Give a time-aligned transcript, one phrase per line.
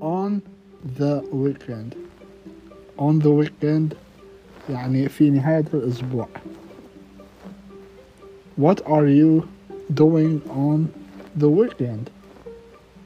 [0.00, 0.40] on
[0.98, 1.94] the weekend
[2.98, 3.94] on the weekend
[4.70, 6.28] يعني في نهاية الأسبوع
[8.56, 9.48] What are you
[9.94, 10.88] doing on
[11.36, 12.10] the weekend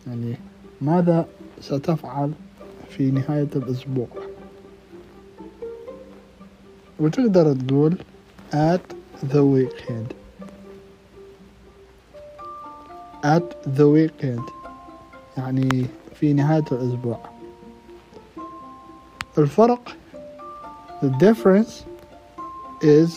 [0.07, 0.37] يعني
[0.81, 1.27] ماذا
[1.61, 2.33] ستفعل
[2.89, 4.09] في نهاية الأسبوع
[7.01, 7.97] وتقدر تقول
[8.53, 8.81] at
[9.33, 10.15] the weekend
[13.25, 14.43] at the weekend
[15.37, 17.19] يعني في نهاية الأسبوع
[19.39, 19.97] الفرق
[21.03, 21.85] the difference
[22.83, 23.11] is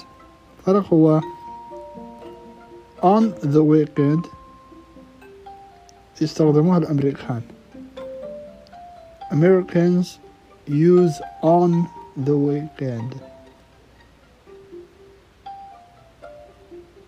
[0.65, 1.21] فرق هو
[3.03, 4.27] on the weekend
[6.21, 7.41] يستخدموها الأمريكان
[9.31, 10.19] Americans
[10.67, 11.87] use on
[12.17, 13.19] the weekend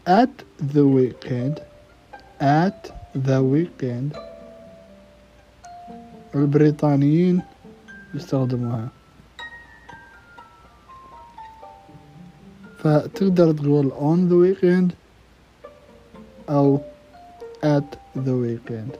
[0.07, 0.29] at
[0.73, 1.61] the weekend
[2.39, 4.17] at the weekend
[6.34, 7.42] البريطانيين
[8.14, 8.88] يستخدموها.
[12.78, 14.94] فتقدر تقول on the weekend
[16.50, 16.80] أو
[17.62, 18.96] at the weekend.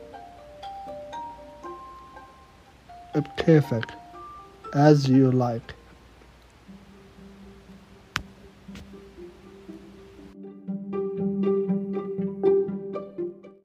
[3.17, 3.87] بكيفك.
[4.75, 5.78] As you like.